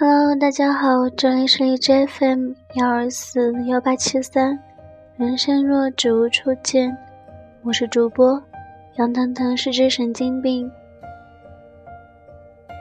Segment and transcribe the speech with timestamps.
[0.00, 4.56] Hello，大家好，这里是荔枝 FM 幺二四幺八七三，
[5.16, 6.96] 人生若只如初见，
[7.64, 8.40] 我是主播
[8.94, 10.70] 杨腾腾，是只神经病。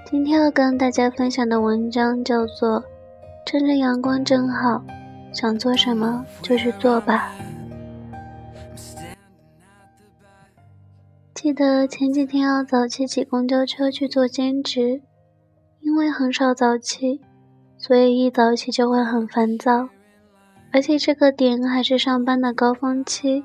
[0.06, 2.80] 今天要跟大家分享的文章叫做
[3.48, 4.84] 《趁着阳光正好，
[5.34, 7.32] 想做什么就去做吧》。
[11.34, 15.02] 记得前几天要早起挤公交车去做兼职。
[15.98, 17.20] 因为很少早起，
[17.76, 19.90] 所以一早起就会很烦躁，
[20.72, 23.44] 而且这个点还是上班的高峰期，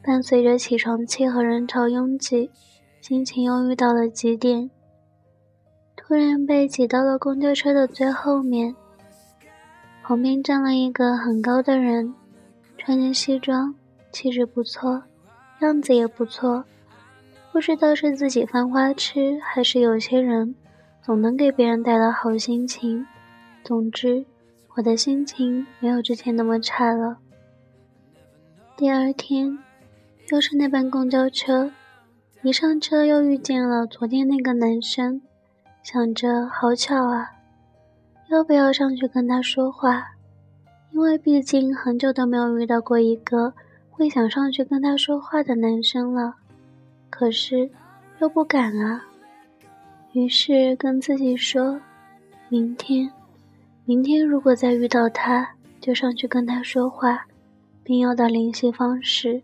[0.00, 2.48] 伴随着起床气和人潮拥挤，
[3.00, 4.70] 心情忧郁到了极点。
[5.96, 8.72] 突然被挤到了公交车的最后面，
[10.04, 12.14] 旁边站了一个很高的人，
[12.78, 13.74] 穿着西装，
[14.12, 15.02] 气质不错，
[15.60, 16.62] 样子也不错，
[17.50, 20.54] 不知道是自己犯花痴，还是有些人。
[21.02, 23.06] 总能给别人带来好心情。
[23.64, 24.24] 总之，
[24.76, 27.18] 我的心情没有之前那么差了。
[28.76, 29.58] 第二天，
[30.30, 31.70] 又是那班公交车，
[32.42, 35.20] 一上车又遇见了昨天那个男生，
[35.82, 37.32] 想着好巧啊，
[38.30, 40.12] 要不要上去跟他说话？
[40.92, 43.52] 因为毕竟很久都没有遇到过一个
[43.90, 46.34] 会想上去跟他说话的男生了，
[47.10, 47.70] 可是
[48.20, 49.04] 又不敢啊。
[50.12, 51.80] 于是跟自己说
[52.50, 53.08] ：“明天，
[53.84, 57.26] 明天如果再遇到他，就上去跟他说话，
[57.84, 59.40] 并要到联系方式。”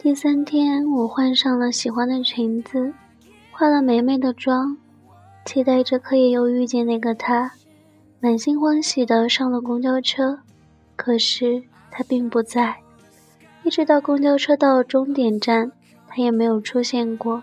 [0.00, 2.94] 第三天，我换上了喜欢的裙子，
[3.50, 4.78] 化了美美的妆，
[5.44, 7.52] 期待着可以又遇见那个他，
[8.20, 10.38] 满心欢喜的上了公交车。
[10.96, 12.76] 可是他并不在，
[13.64, 15.70] 一直到公交车到终点站。
[16.14, 17.42] 他也没有出现过，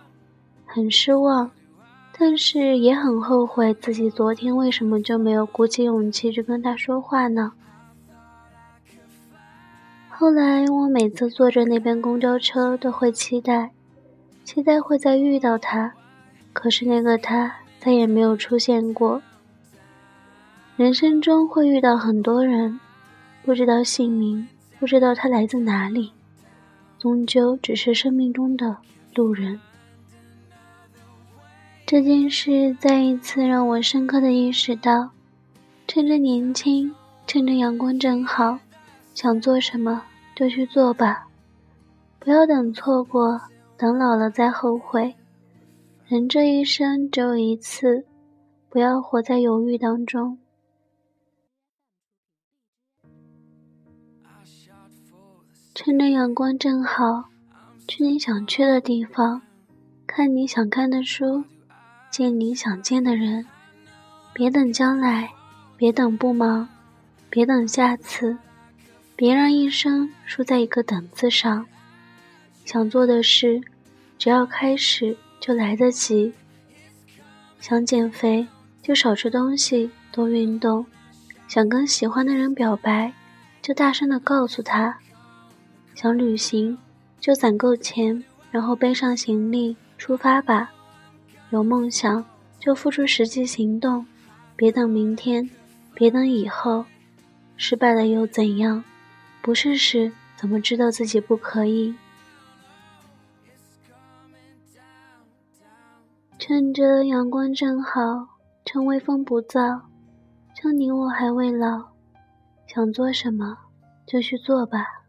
[0.66, 1.52] 很失望，
[2.18, 7.52] 但是也很后悔自己昨天为什么就没有鼓起勇气去跟他说话呢？
[10.08, 13.72] 后来我每次坐着那班公交车都会期待，
[14.46, 15.92] 期待会再遇到他，
[16.54, 19.22] 可是那个他再也没有出现过。
[20.78, 22.80] 人生中会遇到很多人，
[23.44, 24.48] 不知道姓名，
[24.80, 26.14] 不知道他来自哪里。
[27.02, 28.78] 终究只是生命中的
[29.16, 29.60] 路人。
[31.84, 35.10] 这件事再一次让我深刻的意识到：
[35.88, 36.94] 趁着年轻，
[37.26, 38.60] 趁着阳光正好，
[39.16, 40.04] 想做什么
[40.36, 41.28] 就去做吧，
[42.20, 43.42] 不要等错过，
[43.76, 45.16] 等老了再后悔。
[46.08, 48.06] 人这一生只有一次，
[48.70, 50.38] 不要活在犹豫当中。
[55.84, 57.24] 趁着阳光正好，
[57.88, 59.42] 去你想去的地方，
[60.06, 61.44] 看你想看的书，
[62.12, 63.48] 见你想见的人。
[64.32, 65.32] 别等将来，
[65.76, 66.70] 别等不忙，
[67.32, 68.38] 别等下次，
[69.16, 71.66] 别让一生输在一个“等”字上。
[72.64, 73.60] 想做的事，
[74.20, 76.32] 只要开始就来得及。
[77.60, 78.48] 想减肥，
[78.84, 80.86] 就少吃东西，多运动。
[81.48, 83.12] 想跟喜欢的人表白，
[83.64, 85.00] 就大声的告诉他。
[85.94, 86.78] 想旅行，
[87.20, 90.72] 就攒够钱，然后背上行李出发吧。
[91.52, 92.24] 有梦想，
[92.60, 94.06] 就付出实际行动，
[94.56, 95.50] 别等明天，
[95.94, 96.86] 别等以后。
[97.58, 98.84] 失败了又怎样？
[99.42, 101.94] 不试试怎么知道自己不可以？
[106.40, 108.28] 趁着阳光正好，
[108.66, 109.82] 趁微风不燥，
[110.56, 111.90] 趁你我还未老，
[112.66, 113.58] 想做什么
[114.08, 115.01] 就去做吧。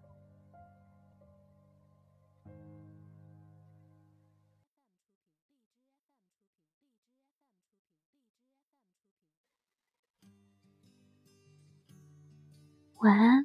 [13.02, 13.44] 晚安。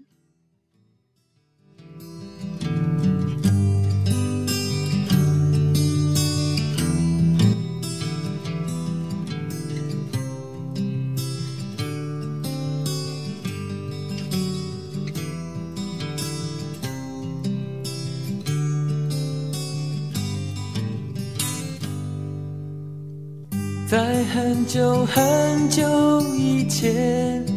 [23.87, 27.56] 在很久很久以前。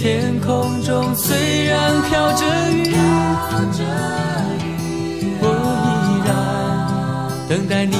[0.00, 2.96] 天空中虽然飘着雨，
[5.42, 5.44] 我
[5.84, 5.88] 依
[6.26, 6.30] 然
[7.46, 7.99] 等待你